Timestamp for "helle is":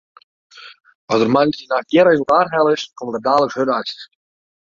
2.55-2.87